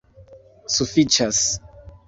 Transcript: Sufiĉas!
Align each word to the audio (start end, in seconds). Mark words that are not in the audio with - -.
Sufiĉas! 0.77 1.45